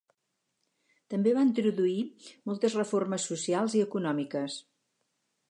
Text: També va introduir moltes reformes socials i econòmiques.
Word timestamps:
També 1.13 1.33
va 1.35 1.43
introduir 1.47 1.99
moltes 2.51 2.79
reformes 2.79 3.29
socials 3.33 3.77
i 3.83 3.85
econòmiques. 3.91 4.59